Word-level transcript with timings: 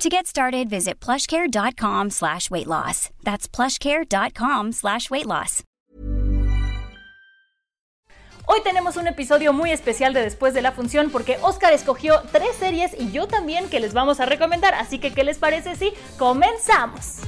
To 0.00 0.08
get 0.08 0.26
started, 0.26 0.70
visit 0.70 0.98
plushcare.com 0.98 2.08
slash 2.08 2.50
weight 2.50 2.66
loss. 2.66 3.10
That's 3.22 3.46
plushcare.com 3.46 4.72
slash 4.72 5.10
weight 5.10 5.26
loss. 5.26 5.62
Hoy 8.46 8.62
tenemos 8.64 8.96
un 8.96 9.06
episodio 9.06 9.52
muy 9.52 9.72
especial 9.72 10.14
de 10.14 10.22
Después 10.22 10.54
de 10.54 10.62
la 10.62 10.72
Función 10.72 11.10
porque 11.10 11.36
Oscar 11.42 11.74
escogió 11.74 12.22
tres 12.32 12.56
series 12.58 12.98
y 12.98 13.12
yo 13.12 13.28
también 13.28 13.68
que 13.68 13.78
les 13.78 13.92
vamos 13.92 14.20
a 14.20 14.24
recomendar. 14.24 14.72
Así 14.72 14.98
que, 14.98 15.12
¿qué 15.12 15.22
les 15.22 15.36
parece 15.36 15.76
si 15.76 15.92
comenzamos? 16.18 17.20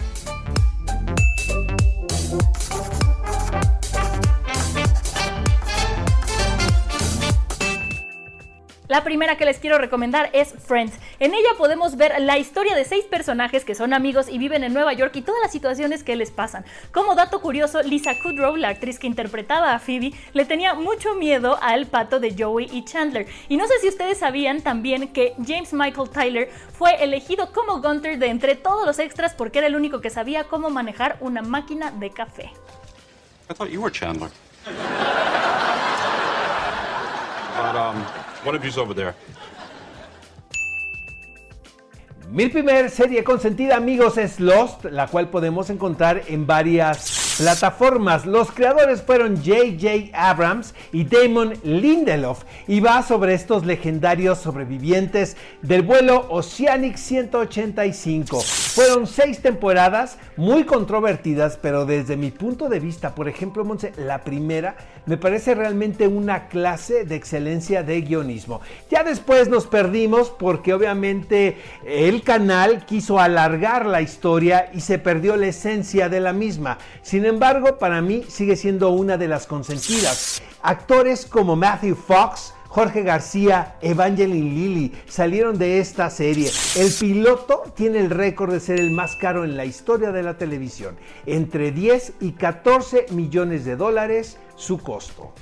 La 8.92 9.04
primera 9.04 9.38
que 9.38 9.46
les 9.46 9.58
quiero 9.58 9.78
recomendar 9.78 10.28
es 10.34 10.52
Friends. 10.66 10.92
En 11.18 11.32
ella 11.32 11.48
podemos 11.56 11.96
ver 11.96 12.12
la 12.20 12.36
historia 12.36 12.76
de 12.76 12.84
seis 12.84 13.06
personajes 13.06 13.64
que 13.64 13.74
son 13.74 13.94
amigos 13.94 14.28
y 14.28 14.36
viven 14.36 14.64
en 14.64 14.74
Nueva 14.74 14.92
York 14.92 15.16
y 15.16 15.22
todas 15.22 15.40
las 15.40 15.50
situaciones 15.50 16.02
que 16.04 16.14
les 16.14 16.30
pasan. 16.30 16.66
Como 16.92 17.14
dato 17.14 17.40
curioso, 17.40 17.82
Lisa 17.82 18.18
Kudrow, 18.22 18.54
la 18.56 18.68
actriz 18.68 18.98
que 18.98 19.06
interpretaba 19.06 19.72
a 19.72 19.78
Phoebe, 19.78 20.12
le 20.34 20.44
tenía 20.44 20.74
mucho 20.74 21.14
miedo 21.14 21.58
al 21.62 21.86
pato 21.86 22.20
de 22.20 22.36
Joey 22.38 22.68
y 22.70 22.84
Chandler. 22.84 23.26
Y 23.48 23.56
no 23.56 23.66
sé 23.66 23.78
si 23.80 23.88
ustedes 23.88 24.18
sabían 24.18 24.60
también 24.60 25.08
que 25.14 25.32
James 25.42 25.72
Michael 25.72 26.10
Tyler 26.10 26.50
fue 26.76 27.02
elegido 27.02 27.50
como 27.50 27.80
Gunter 27.80 28.18
de 28.18 28.26
entre 28.26 28.56
todos 28.56 28.84
los 28.84 28.98
extras 28.98 29.32
porque 29.32 29.60
era 29.60 29.68
el 29.68 29.74
único 29.74 30.02
que 30.02 30.10
sabía 30.10 30.44
cómo 30.44 30.68
manejar 30.68 31.16
una 31.20 31.40
máquina 31.40 31.92
de 31.92 32.10
café. 32.10 32.52
I 33.48 33.54
thought 33.54 33.70
you 33.70 33.80
were 33.80 33.90
Chandler. 33.90 34.28
but 37.56 37.74
um, 37.74 38.04
one 38.44 38.54
of 38.56 38.64
you's 38.64 38.78
over 38.78 38.94
there. 38.94 39.14
Mi 42.30 42.48
primer 42.48 42.88
serie 42.88 43.22
consentida, 43.24 43.76
amigos, 43.76 44.16
es 44.16 44.40
Lost, 44.40 44.86
la 44.86 45.06
cual 45.06 45.28
podemos 45.28 45.68
encontrar 45.68 46.22
en 46.28 46.46
varias 46.46 47.36
plataformas. 47.38 48.24
Los 48.24 48.50
creadores 48.52 49.02
fueron 49.02 49.36
J.J. 49.36 50.10
Abrams 50.14 50.74
y 50.92 51.04
Damon 51.04 51.52
Lindelof 51.62 52.44
y 52.66 52.80
va 52.80 53.02
sobre 53.02 53.34
estos 53.34 53.66
legendarios 53.66 54.38
sobrevivientes 54.38 55.36
del 55.60 55.82
vuelo 55.82 56.26
Oceanic 56.30 56.96
185. 56.96 58.40
Fueron 58.40 59.06
seis 59.06 59.42
temporadas 59.42 60.16
muy 60.36 60.64
controvertidas, 60.64 61.58
pero 61.60 61.84
desde 61.84 62.16
mi 62.16 62.30
punto 62.30 62.70
de 62.70 62.80
vista, 62.80 63.14
por 63.14 63.28
ejemplo, 63.28 63.64
Monse, 63.64 63.92
la 63.98 64.24
primera 64.24 64.76
me 65.06 65.16
parece 65.16 65.54
realmente 65.54 66.06
una 66.06 66.48
clase 66.48 67.04
de 67.04 67.16
excelencia 67.16 67.82
de 67.82 68.00
guionismo. 68.02 68.60
Ya 68.90 69.02
después 69.02 69.48
nos 69.48 69.66
perdimos 69.66 70.30
porque 70.30 70.74
obviamente 70.74 71.56
el 71.84 72.22
canal 72.22 72.86
quiso 72.86 73.18
alargar 73.18 73.86
la 73.86 74.00
historia 74.00 74.70
y 74.72 74.80
se 74.80 74.98
perdió 74.98 75.36
la 75.36 75.48
esencia 75.48 76.08
de 76.08 76.20
la 76.20 76.32
misma. 76.32 76.78
Sin 77.02 77.24
embargo, 77.24 77.78
para 77.78 78.00
mí 78.00 78.24
sigue 78.28 78.56
siendo 78.56 78.90
una 78.90 79.16
de 79.16 79.28
las 79.28 79.46
consentidas. 79.46 80.40
Actores 80.62 81.26
como 81.26 81.56
Matthew 81.56 81.96
Fox, 81.96 82.54
Jorge 82.72 83.02
García, 83.02 83.76
Evangeline 83.82 84.54
Lilly 84.54 84.92
salieron 85.06 85.58
de 85.58 85.78
esta 85.78 86.08
serie. 86.08 86.50
El 86.74 86.90
piloto 86.90 87.64
tiene 87.76 87.98
el 87.98 88.08
récord 88.08 88.50
de 88.50 88.60
ser 88.60 88.80
el 88.80 88.90
más 88.90 89.14
caro 89.14 89.44
en 89.44 89.58
la 89.58 89.66
historia 89.66 90.10
de 90.10 90.22
la 90.22 90.38
televisión, 90.38 90.96
entre 91.26 91.70
10 91.70 92.14
y 92.20 92.32
14 92.32 93.08
millones 93.10 93.66
de 93.66 93.76
dólares 93.76 94.38
su 94.56 94.78
costo. 94.78 95.34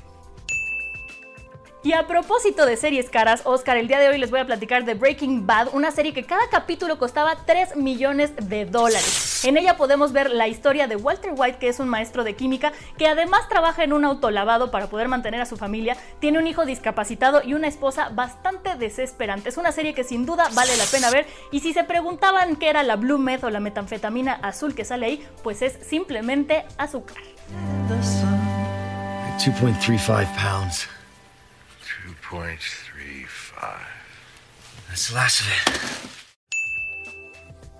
Y 1.82 1.94
a 1.94 2.06
propósito 2.06 2.66
de 2.66 2.76
series 2.76 3.08
caras, 3.08 3.40
Oscar, 3.44 3.78
el 3.78 3.88
día 3.88 3.98
de 3.98 4.10
hoy 4.10 4.18
les 4.18 4.30
voy 4.30 4.40
a 4.40 4.44
platicar 4.44 4.84
de 4.84 4.92
Breaking 4.92 5.46
Bad, 5.46 5.68
una 5.72 5.90
serie 5.90 6.12
que 6.12 6.26
cada 6.26 6.46
capítulo 6.50 6.98
costaba 6.98 7.36
3 7.46 7.76
millones 7.76 8.34
de 8.36 8.66
dólares. 8.66 9.46
En 9.46 9.56
ella 9.56 9.78
podemos 9.78 10.12
ver 10.12 10.30
la 10.30 10.46
historia 10.46 10.88
de 10.88 10.96
Walter 10.96 11.32
White, 11.34 11.56
que 11.56 11.68
es 11.68 11.80
un 11.80 11.88
maestro 11.88 12.22
de 12.22 12.36
química, 12.36 12.74
que 12.98 13.06
además 13.06 13.48
trabaja 13.48 13.82
en 13.82 13.94
un 13.94 14.04
autolavado 14.04 14.70
para 14.70 14.88
poder 14.88 15.08
mantener 15.08 15.40
a 15.40 15.46
su 15.46 15.56
familia, 15.56 15.96
tiene 16.18 16.38
un 16.38 16.46
hijo 16.46 16.66
discapacitado 16.66 17.40
y 17.42 17.54
una 17.54 17.68
esposa 17.68 18.10
bastante 18.10 18.74
desesperante. 18.74 19.48
Es 19.48 19.56
una 19.56 19.72
serie 19.72 19.94
que 19.94 20.04
sin 20.04 20.26
duda 20.26 20.50
vale 20.52 20.76
la 20.76 20.84
pena 20.84 21.10
ver 21.10 21.26
y 21.50 21.60
si 21.60 21.72
se 21.72 21.84
preguntaban 21.84 22.56
qué 22.56 22.68
era 22.68 22.82
la 22.82 22.96
Blue 22.96 23.16
Meth 23.16 23.44
o 23.44 23.48
la 23.48 23.60
metanfetamina 23.60 24.34
azul 24.34 24.74
que 24.74 24.84
sale 24.84 25.06
ahí, 25.06 25.26
pues 25.42 25.62
es 25.62 25.78
simplemente 25.80 26.66
azúcar. 26.76 27.16
2.35 27.88 30.26
pounds. 30.36 30.99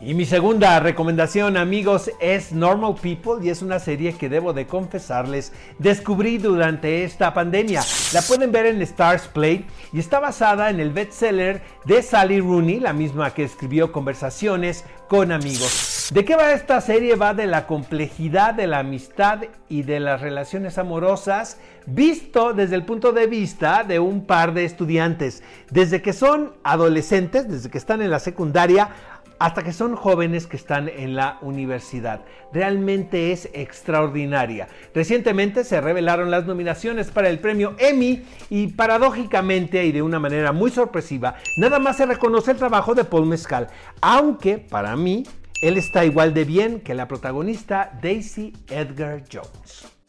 Y 0.00 0.14
mi 0.14 0.24
segunda 0.24 0.80
recomendación 0.80 1.58
amigos 1.58 2.10
es 2.20 2.52
Normal 2.52 2.94
People 3.00 3.44
y 3.44 3.50
es 3.50 3.60
una 3.60 3.78
serie 3.78 4.14
que 4.14 4.30
debo 4.30 4.54
de 4.54 4.66
confesarles 4.66 5.52
descubrí 5.78 6.38
durante 6.38 7.04
esta 7.04 7.34
pandemia. 7.34 7.82
La 8.14 8.22
pueden 8.22 8.50
ver 8.50 8.66
en 8.66 8.80
Stars 8.82 9.28
Play 9.28 9.66
y 9.92 9.98
está 9.98 10.18
basada 10.18 10.70
en 10.70 10.80
el 10.80 10.90
bestseller 10.90 11.62
de 11.84 12.02
Sally 12.02 12.40
Rooney, 12.40 12.80
la 12.80 12.94
misma 12.94 13.34
que 13.34 13.44
escribió 13.44 13.92
Conversaciones 13.92 14.84
con 15.08 15.32
amigos. 15.32 15.89
¿De 16.10 16.24
qué 16.24 16.34
va 16.34 16.52
esta 16.52 16.80
serie? 16.80 17.14
Va 17.14 17.34
de 17.34 17.46
la 17.46 17.68
complejidad 17.68 18.52
de 18.54 18.66
la 18.66 18.80
amistad 18.80 19.42
y 19.68 19.82
de 19.82 20.00
las 20.00 20.20
relaciones 20.20 20.76
amorosas 20.76 21.60
visto 21.86 22.52
desde 22.52 22.74
el 22.74 22.84
punto 22.84 23.12
de 23.12 23.28
vista 23.28 23.84
de 23.84 24.00
un 24.00 24.26
par 24.26 24.52
de 24.52 24.64
estudiantes, 24.64 25.44
desde 25.70 26.02
que 26.02 26.12
son 26.12 26.54
adolescentes, 26.64 27.48
desde 27.48 27.70
que 27.70 27.78
están 27.78 28.02
en 28.02 28.10
la 28.10 28.18
secundaria, 28.18 28.88
hasta 29.38 29.62
que 29.62 29.72
son 29.72 29.94
jóvenes 29.94 30.48
que 30.48 30.56
están 30.56 30.88
en 30.88 31.14
la 31.14 31.38
universidad. 31.42 32.22
Realmente 32.52 33.30
es 33.30 33.48
extraordinaria. 33.52 34.66
Recientemente 34.92 35.62
se 35.62 35.80
revelaron 35.80 36.28
las 36.32 36.44
nominaciones 36.44 37.12
para 37.12 37.28
el 37.28 37.38
premio 37.38 37.76
Emmy 37.78 38.24
y 38.50 38.66
paradójicamente 38.66 39.84
y 39.84 39.92
de 39.92 40.02
una 40.02 40.18
manera 40.18 40.50
muy 40.50 40.72
sorpresiva, 40.72 41.36
nada 41.56 41.78
más 41.78 41.98
se 41.98 42.06
reconoce 42.06 42.50
el 42.50 42.56
trabajo 42.56 42.96
de 42.96 43.04
Paul 43.04 43.26
Mescal, 43.26 43.68
aunque 44.00 44.58
para 44.58 44.96
mí 44.96 45.22
él 45.60 45.76
está 45.76 46.04
igual 46.04 46.32
de 46.32 46.44
bien 46.44 46.80
que 46.80 46.94
la 46.94 47.06
protagonista 47.06 47.98
Daisy 48.02 48.52
Edgar 48.68 49.24
Jones. 49.30 49.99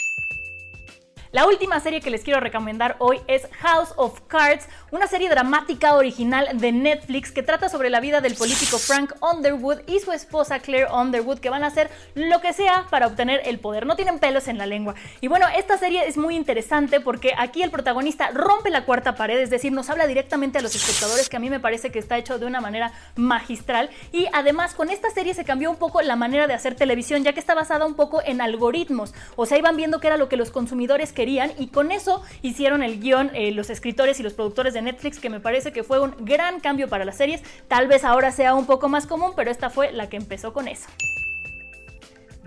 La 1.31 1.47
última 1.47 1.79
serie 1.79 2.01
que 2.01 2.09
les 2.09 2.23
quiero 2.23 2.41
recomendar 2.41 2.97
hoy 2.99 3.21
es 3.27 3.47
House 3.61 3.93
of 3.95 4.19
Cards, 4.27 4.67
una 4.91 5.07
serie 5.07 5.29
dramática 5.29 5.93
original 5.93 6.49
de 6.59 6.73
Netflix 6.73 7.31
que 7.31 7.41
trata 7.41 7.69
sobre 7.69 7.89
la 7.89 8.01
vida 8.01 8.19
del 8.19 8.35
político 8.35 8.77
Frank 8.77 9.13
Underwood 9.21 9.79
y 9.87 10.01
su 10.01 10.11
esposa 10.11 10.59
Claire 10.59 10.91
Underwood 10.91 11.39
que 11.39 11.49
van 11.49 11.63
a 11.63 11.67
hacer 11.67 11.89
lo 12.15 12.41
que 12.41 12.51
sea 12.51 12.85
para 12.89 13.07
obtener 13.07 13.39
el 13.45 13.59
poder. 13.59 13.85
No 13.85 13.95
tienen 13.95 14.19
pelos 14.19 14.49
en 14.49 14.57
la 14.57 14.65
lengua. 14.65 14.95
Y 15.21 15.29
bueno, 15.29 15.45
esta 15.55 15.77
serie 15.77 16.05
es 16.05 16.17
muy 16.17 16.35
interesante 16.35 16.99
porque 16.99 17.33
aquí 17.37 17.63
el 17.63 17.71
protagonista 17.71 18.31
rompe 18.33 18.69
la 18.69 18.83
cuarta 18.83 19.15
pared, 19.15 19.39
es 19.39 19.49
decir, 19.49 19.71
nos 19.71 19.89
habla 19.89 20.07
directamente 20.07 20.57
a 20.57 20.61
los 20.61 20.75
espectadores 20.75 21.29
que 21.29 21.37
a 21.37 21.39
mí 21.39 21.49
me 21.49 21.61
parece 21.61 21.93
que 21.93 21.99
está 21.99 22.17
hecho 22.17 22.39
de 22.39 22.45
una 22.45 22.59
manera 22.59 22.91
magistral. 23.15 23.89
Y 24.11 24.27
además 24.33 24.75
con 24.75 24.89
esta 24.89 25.09
serie 25.11 25.33
se 25.33 25.45
cambió 25.45 25.71
un 25.71 25.77
poco 25.77 26.01
la 26.01 26.17
manera 26.17 26.47
de 26.47 26.55
hacer 26.55 26.75
televisión 26.75 27.23
ya 27.23 27.31
que 27.31 27.39
está 27.39 27.55
basada 27.55 27.85
un 27.85 27.95
poco 27.95 28.21
en 28.21 28.41
algoritmos. 28.41 29.13
O 29.37 29.45
sea, 29.45 29.57
iban 29.57 29.77
viendo 29.77 30.01
qué 30.01 30.07
era 30.07 30.17
lo 30.17 30.27
que 30.27 30.35
los 30.35 30.51
consumidores 30.51 31.13
querían 31.21 31.51
y 31.59 31.67
con 31.67 31.91
eso 31.91 32.23
hicieron 32.41 32.81
el 32.81 32.99
guion 32.99 33.29
eh, 33.35 33.51
los 33.51 33.69
escritores 33.69 34.19
y 34.19 34.23
los 34.23 34.33
productores 34.33 34.73
de 34.73 34.81
Netflix 34.81 35.19
que 35.19 35.29
me 35.29 35.39
parece 35.39 35.71
que 35.71 35.83
fue 35.83 35.99
un 35.99 36.15
gran 36.21 36.59
cambio 36.59 36.89
para 36.89 37.05
las 37.05 37.17
series. 37.17 37.43
Tal 37.67 37.87
vez 37.87 38.03
ahora 38.03 38.31
sea 38.31 38.55
un 38.55 38.65
poco 38.65 38.89
más 38.89 39.05
común, 39.05 39.33
pero 39.35 39.51
esta 39.51 39.69
fue 39.69 39.91
la 39.91 40.09
que 40.09 40.17
empezó 40.17 40.51
con 40.51 40.67
eso. 40.67 40.87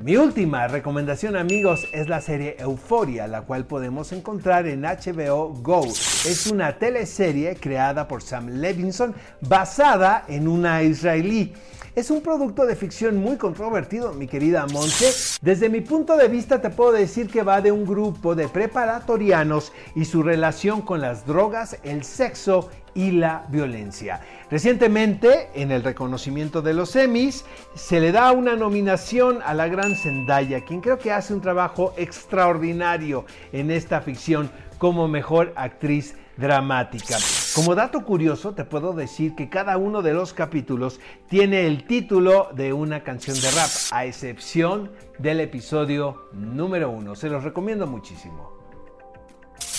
Mi 0.03 0.17
última 0.17 0.67
recomendación 0.67 1.37
amigos 1.37 1.87
es 1.93 2.09
la 2.09 2.21
serie 2.21 2.57
Euforia, 2.59 3.29
la 3.29 3.43
cual 3.43 3.65
podemos 3.65 4.11
encontrar 4.11 4.67
en 4.67 4.83
HBO 4.83 5.51
Go. 5.63 5.85
Es 5.85 6.49
una 6.49 6.77
teleserie 6.77 7.55
creada 7.55 8.09
por 8.09 8.23
Sam 8.23 8.49
Levinson 8.61 9.15
basada 9.41 10.25
en 10.27 10.49
una 10.49 10.83
israelí. 10.83 11.55
Es 11.97 12.11
un 12.11 12.23
producto 12.23 12.67
de 12.67 12.75
ficción 12.75 13.19
muy 13.19 13.37
controvertido, 13.37 14.13
mi 14.15 14.27
querida 14.27 14.67
Monse. 14.67 15.39
Desde 15.41 15.69
mi 15.69 15.81
punto 15.81 16.17
de 16.17 16.27
vista 16.27 16.61
te 16.61 16.69
puedo 16.69 16.91
decir 16.91 17.31
que 17.31 17.45
va 17.45 17.61
de 17.61 17.71
un 17.71 17.87
grupo 17.87 18.35
de 18.35 18.49
preparatorianos 18.49 19.73
y 19.95 20.05
su 20.05 20.25
relación 20.25 20.83
con 20.83 21.01
las 21.01 21.25
drogas, 21.25 21.79
el 21.85 22.03
sexo 22.03 22.69
y 22.95 23.13
la 23.13 23.47
violencia. 23.49 24.23
Recientemente, 24.51 25.51
en 25.55 25.71
el 25.71 25.85
reconocimiento 25.85 26.63
de 26.63 26.75
los 26.75 26.97
Emmys, 26.97 27.45
se 27.77 28.01
le 28.01 28.11
da 28.11 28.33
una 28.33 28.57
nominación 28.57 29.39
a 29.45 29.55
la 29.55 29.69
gran 29.69 29.95
Zendaya, 29.95 30.65
quien 30.65 30.81
creo 30.81 30.99
que 30.99 31.13
hace 31.13 31.33
un 31.33 31.41
trabajo 31.41 31.95
extraordinario 31.97 33.25
en 33.53 33.71
esta 33.71 34.01
ficción 34.01 34.51
como 34.79 35.07
mejor 35.07 35.53
actriz 35.55 36.17
dramática. 36.37 37.19
Como 37.55 37.77
dato 37.77 38.05
curioso, 38.05 38.53
te 38.53 38.65
puedo 38.65 38.95
decir 38.95 39.37
que 39.37 39.49
cada 39.49 39.77
uno 39.77 40.03
de 40.03 40.13
los 40.13 40.35
capítulos 40.35 40.99
tiene 41.29 41.69
el 41.69 41.85
título 41.87 42.49
de 42.53 42.73
una 42.73 43.05
canción 43.05 43.41
de 43.41 43.49
rap, 43.53 43.71
a 43.93 44.07
excepción 44.07 44.91
del 45.21 45.39
episodio 45.39 46.31
número 46.33 46.91
uno. 46.91 47.15
Se 47.15 47.29
los 47.29 47.45
recomiendo 47.45 47.87
muchísimo. 47.87 48.59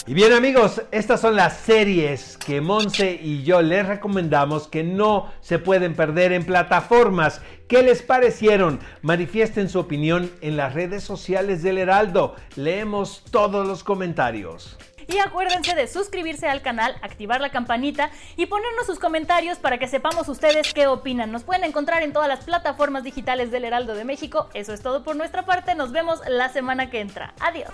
Y 0.07 0.13
bien 0.13 0.31
amigos, 0.31 0.83
estas 0.91 1.19
son 1.19 1.35
las 1.35 1.57
series 1.57 2.37
que 2.37 2.61
Monse 2.61 3.19
y 3.21 3.43
yo 3.43 3.61
les 3.61 3.85
recomendamos 3.85 4.69
que 4.69 4.85
no 4.85 5.33
se 5.41 5.59
pueden 5.59 5.95
perder 5.95 6.31
en 6.31 6.45
plataformas. 6.45 7.41
¿Qué 7.67 7.83
les 7.83 8.01
parecieron? 8.01 8.79
Manifiesten 9.01 9.67
su 9.67 9.79
opinión 9.79 10.31
en 10.39 10.55
las 10.55 10.75
redes 10.75 11.03
sociales 11.03 11.61
del 11.61 11.77
Heraldo. 11.77 12.35
Leemos 12.55 13.25
todos 13.31 13.67
los 13.67 13.83
comentarios. 13.83 14.77
Y 15.07 15.17
acuérdense 15.19 15.75
de 15.75 15.87
suscribirse 15.87 16.47
al 16.47 16.61
canal, 16.61 16.95
activar 17.01 17.41
la 17.41 17.51
campanita 17.51 18.09
y 18.35 18.45
ponernos 18.47 18.85
sus 18.85 18.99
comentarios 18.99 19.57
para 19.59 19.77
que 19.77 19.87
sepamos 19.87 20.27
ustedes 20.27 20.73
qué 20.73 20.87
opinan. 20.87 21.31
Nos 21.31 21.43
pueden 21.43 21.63
encontrar 21.63 22.03
en 22.03 22.13
todas 22.13 22.27
las 22.27 22.43
plataformas 22.43 23.03
digitales 23.03 23.51
del 23.51 23.65
Heraldo 23.65 23.95
de 23.95 24.05
México. 24.05 24.49
Eso 24.53 24.73
es 24.73 24.81
todo 24.81 25.03
por 25.03 25.15
nuestra 25.15 25.45
parte. 25.45 25.75
Nos 25.75 25.91
vemos 25.91 26.21
la 26.27 26.49
semana 26.49 26.89
que 26.89 26.99
entra. 26.99 27.33
Adiós. 27.39 27.73